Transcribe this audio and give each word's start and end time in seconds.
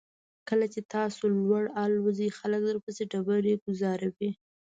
کله 0.49 0.65
چې 0.73 0.79
تاسو 0.93 1.23
لوړ 1.37 1.63
الوځئ 1.83 2.29
خلک 2.39 2.61
درپسې 2.69 3.03
ډبرې 3.11 3.53
ګوزاروي. 3.65 4.31